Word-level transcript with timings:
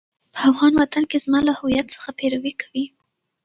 په 0.33 0.39
افغان 0.49 0.73
وطن 0.77 1.03
کې 1.09 1.17
به 1.19 1.23
زما 1.25 1.39
له 1.47 1.53
هويت 1.59 1.87
څخه 1.95 2.09
پيروي 2.19 2.53
کوئ. 2.61 2.85